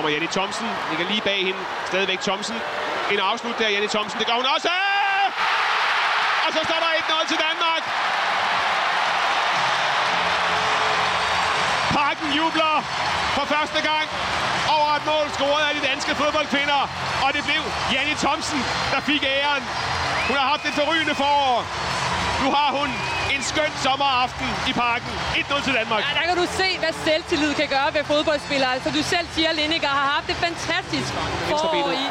kommer 0.00 0.16
Jenny 0.16 0.32
Thomsen. 0.38 0.68
Ligger 0.90 1.06
lige 1.12 1.24
bag 1.30 1.40
hende. 1.48 1.60
Stadigvæk 1.90 2.20
Thomsen. 2.28 2.56
En 3.14 3.20
afslut 3.30 3.56
der, 3.58 3.68
Jenny 3.74 3.90
Thomsen. 3.96 4.18
Det 4.20 4.26
gør 4.26 4.36
hun 4.42 4.46
også! 4.56 4.70
Og 6.44 6.50
så 6.54 6.60
står 6.68 6.78
der 6.84 6.90
1-0 7.00 7.28
til 7.30 7.38
Danmark. 7.46 7.82
Parken 11.96 12.28
jubler 12.38 12.74
for 13.36 13.44
første 13.54 13.80
gang 13.90 14.06
over 14.76 14.88
et 14.98 15.04
mål 15.12 15.26
scoret 15.36 15.64
af 15.68 15.72
de 15.78 15.82
danske 15.90 16.12
fodboldkvinder. 16.20 16.80
Og 17.24 17.28
det 17.34 17.42
blev 17.48 17.62
Janni 17.92 18.14
Thomsen, 18.24 18.60
der 18.92 19.00
fik 19.00 19.22
æren. 19.36 19.62
Hun 20.28 20.36
har 20.40 20.46
haft 20.52 20.64
et 20.70 20.74
forrygende 20.80 21.14
forår. 21.14 21.56
Nu 22.42 22.48
har 22.56 22.70
hun 22.78 22.88
en 23.40 23.46
skøn 23.54 23.72
sommeraften 23.86 24.48
i 24.70 24.72
parken. 24.84 25.10
1-0 25.34 25.64
til 25.66 25.74
Danmark. 25.80 26.00
Ja, 26.06 26.10
der 26.20 26.26
kan 26.30 26.36
du 26.42 26.46
se, 26.60 26.68
hvad 26.82 26.92
selvtillid 27.06 27.52
kan 27.60 27.68
gøre 27.76 27.88
ved 27.96 28.04
fodboldspillere. 28.12 28.70
Altså, 28.76 28.88
du 28.98 29.02
selv 29.14 29.26
siger, 29.34 29.48
at 29.52 29.56
Lineker 29.60 29.92
har 30.00 30.06
haft 30.16 30.28
et 30.34 30.38
fantastisk 30.46 31.12
forår 31.48 31.90
i... 32.04 32.06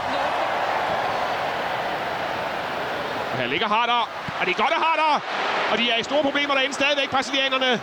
Og 3.31 3.37
her 3.41 3.47
ligger 3.53 3.67
Harder, 3.67 4.01
og 4.39 4.43
det 4.45 4.51
er 4.55 4.59
godt 4.63 4.73
af 4.77 4.81
Harder. 4.87 5.11
Og 5.71 5.77
de 5.77 5.91
er 5.91 5.97
i 5.97 6.03
store 6.03 6.23
problemer 6.23 6.53
derinde 6.53 6.73
stadigvæk, 6.73 7.09
brasilianerne. 7.09 7.81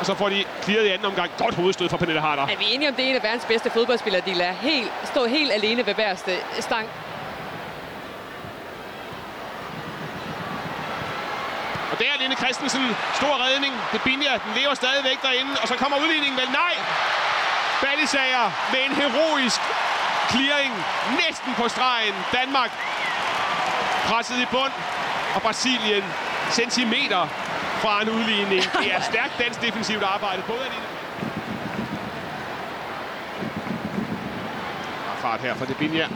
Og 0.00 0.06
så 0.06 0.14
får 0.14 0.28
de 0.28 0.44
clearet 0.62 0.86
i 0.86 0.88
anden 0.88 1.06
omgang. 1.06 1.30
Godt 1.38 1.54
hovedstød 1.54 1.88
fra 1.88 1.96
Pernille 1.96 2.20
Harder. 2.20 2.42
Er 2.42 2.56
vi 2.58 2.64
enige 2.74 2.88
om, 2.88 2.94
det 2.94 3.04
er 3.04 3.08
en 3.10 3.16
af 3.16 3.22
verdens 3.22 3.44
bedste 3.44 3.70
fodboldspillere, 3.70 4.22
de 4.26 4.34
lader 4.34 4.52
helt, 4.52 4.92
stå 5.04 5.26
helt 5.26 5.52
alene 5.52 5.86
ved 5.86 5.94
hver 5.94 6.14
stang? 6.60 6.88
Og 11.96 12.02
der 12.02 12.12
er 12.12 12.18
Linde 12.18 12.36
Christensen. 12.36 12.96
Stor 13.14 13.34
redning. 13.46 13.74
Det 13.92 14.02
Binja, 14.02 14.32
den 14.44 14.52
lever 14.60 14.74
stadigvæk 14.74 15.18
derinde. 15.22 15.52
Og 15.62 15.68
så 15.68 15.76
kommer 15.76 15.96
udligningen 15.98 16.36
vel. 16.40 16.50
Nej! 16.50 16.74
Ballisager 17.82 18.46
med 18.72 18.80
en 18.86 18.94
heroisk 19.00 19.60
clearing. 20.30 20.72
Næsten 21.26 21.54
på 21.54 21.68
stregen. 21.68 22.14
Danmark 22.32 22.70
presset 24.08 24.38
i 24.42 24.46
bund. 24.50 24.72
Og 25.34 25.42
Brasilien 25.42 26.04
centimeter 26.50 27.26
fra 27.82 28.02
en 28.02 28.10
udligning. 28.10 28.62
Det 28.82 28.94
er 28.94 29.00
stærkt 29.00 29.34
dansk 29.38 29.60
defensivt 29.60 30.02
arbejde. 30.02 30.42
Både 30.46 30.60
af 30.60 30.70
Linde... 30.74 30.86
fart 35.18 35.40
her 35.40 35.54
fra 35.54 35.64
Debinja. 35.64 36.06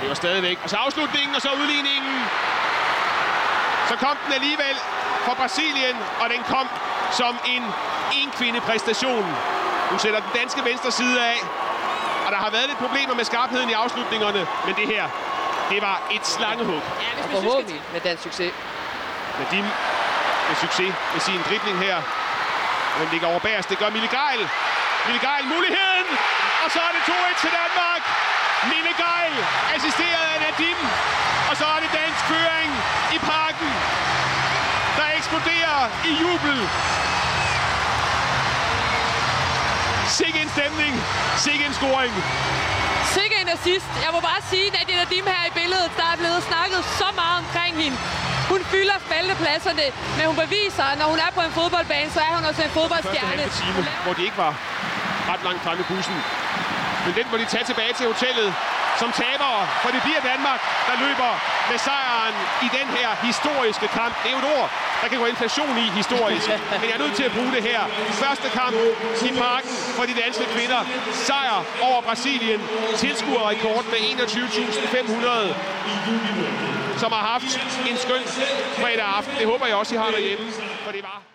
Det 0.00 0.08
var 0.08 0.14
stadigvæk. 0.14 0.58
Og 0.64 0.70
så 0.70 0.76
afslutningen, 0.76 1.34
og 1.34 1.42
så 1.42 1.48
udligningen. 1.62 2.24
Så 3.88 3.96
kom 3.96 4.16
den 4.24 4.32
alligevel 4.32 4.76
for 5.24 5.34
Brasilien, 5.34 5.96
og 6.20 6.30
den 6.30 6.42
kom 6.48 6.68
som 7.10 7.38
en 7.46 7.64
en-kvinde-præstation. 8.20 9.26
Nu 9.92 9.98
sætter 9.98 10.20
den 10.20 10.30
danske 10.40 10.64
venstre 10.64 10.90
side 10.90 11.24
af, 11.32 11.38
og 12.26 12.32
der 12.32 12.38
har 12.38 12.50
været 12.50 12.66
lidt 12.66 12.78
problemer 12.78 13.14
med 13.14 13.24
skarpheden 13.24 13.70
i 13.70 13.72
afslutningerne, 13.72 14.46
men 14.66 14.74
det 14.80 14.86
her, 14.86 15.04
det 15.70 15.82
var 15.82 15.96
et 16.10 16.26
slangehug. 16.26 16.82
Ja, 17.04 17.10
hvis 17.14 17.26
man 17.26 17.42
forhåbentlig 17.42 17.82
med 17.92 18.00
den 18.00 18.18
succes. 18.18 18.52
Nadim 19.38 19.66
med 20.48 20.56
succes 20.64 20.92
med 21.12 21.20
sin 21.20 21.40
dribling 21.48 21.78
her. 21.78 21.96
Den 22.98 23.08
ligger 23.12 23.28
over 23.32 23.38
bagerst. 23.38 23.68
Det 23.68 23.78
gør 23.78 23.90
Mille 23.90 24.10
Geil. 24.18 24.42
Mille 25.06 25.20
Geil 25.28 25.44
muligheden. 25.54 26.06
Og 26.64 26.68
så 26.74 26.80
er 26.88 26.92
det 26.96 27.02
2-1 27.12 27.40
til 27.44 27.50
Danmark. 27.60 28.02
Mille 28.74 28.92
Geil 29.04 29.34
assisteret 29.76 30.24
af 30.34 30.38
Nadim. 30.44 30.78
Og 31.50 31.54
så 31.60 31.64
er 31.74 31.78
det 31.84 31.90
dansk 32.00 32.22
føring 32.30 32.70
i 33.16 33.18
parken, 33.32 33.70
der 34.98 35.06
eksploderer 35.18 35.73
i 36.10 36.12
jubel. 36.22 36.58
Sikke 40.18 40.38
en 40.44 40.50
stemning. 40.56 40.94
Sikke 41.46 41.62
en 41.68 41.74
scoring. 41.80 42.14
Sikke 43.16 43.36
en 43.42 43.48
assist. 43.56 43.90
Jeg 44.04 44.10
må 44.16 44.20
bare 44.30 44.42
sige, 44.52 44.66
at 44.80 44.86
er 44.92 44.96
Nadim 45.00 45.26
her 45.34 45.42
i 45.50 45.52
billedet, 45.60 45.90
der 46.00 46.06
er 46.12 46.16
blevet 46.22 46.42
snakket 46.50 46.80
så 47.00 47.08
meget 47.20 47.36
omkring 47.42 47.72
hende. 47.82 47.98
Hun 48.52 48.60
fylder 48.72 48.96
spaltepladserne, 49.06 49.86
men 50.16 50.24
hun 50.30 50.36
beviser, 50.44 50.84
at 50.92 50.96
når 51.00 51.08
hun 51.12 51.20
er 51.26 51.30
på 51.38 51.42
en 51.48 51.52
fodboldbane, 51.58 52.10
så 52.16 52.20
er 52.28 52.32
hun 52.36 52.44
også 52.50 52.62
en 52.68 52.74
fodboldstjerne. 52.78 53.42
Første 53.42 53.62
time, 53.62 53.80
hvor 54.04 54.14
de 54.18 54.22
ikke 54.28 54.38
var 54.46 54.52
ret 55.30 55.42
langt 55.46 55.60
fremme 55.64 55.80
i 55.84 55.86
bussen. 55.92 56.16
Men 57.04 57.12
den 57.18 57.26
må 57.30 57.36
de 57.42 57.46
tage 57.54 57.64
tilbage 57.70 57.92
til 57.98 58.06
hotellet 58.12 58.48
som 59.00 59.08
tabere, 59.22 59.60
for 59.82 59.90
det 59.94 60.00
bliver 60.06 60.22
Danmark, 60.32 60.60
der 60.88 60.94
løber 61.04 61.30
med 61.70 61.78
sejren 61.86 62.34
i 62.66 62.68
den 62.78 62.88
her 62.96 63.08
historiske 63.28 63.88
kamp. 63.98 64.14
Det 64.22 64.28
er 64.30 64.34
jo 64.36 64.40
et 64.44 64.50
ord, 64.58 64.68
der 65.02 65.08
kan 65.08 65.18
gå 65.22 65.26
inflation 65.34 65.74
i 65.84 65.86
historisk, 66.00 66.48
men 66.80 66.86
jeg 66.88 66.94
er 66.98 67.02
nødt 67.04 67.16
til 67.20 67.26
at 67.28 67.32
bruge 67.36 67.52
det 67.56 67.62
her. 67.70 67.80
Første 68.24 68.48
kamp 68.60 68.76
i 69.28 69.30
parken 69.44 69.70
for 69.96 70.04
de 70.10 70.14
danske 70.24 70.44
kvinder. 70.54 70.80
Sejr 71.12 71.58
over 71.88 72.00
Brasilien. 72.08 72.60
Tilskuerrekord 72.96 73.84
med 73.92 73.98
21.500 73.98 75.84
som 76.98 77.12
har 77.12 77.24
haft 77.32 77.60
en 77.90 77.96
skøn 77.96 78.22
fredag 78.80 79.06
aften. 79.18 79.34
Det 79.38 79.46
håber 79.46 79.66
jeg 79.66 79.76
også, 79.76 79.94
I 79.94 79.98
har 79.98 80.10
derhjemme, 80.10 80.46
for 80.84 80.92
det 80.92 81.02
var 81.02 81.33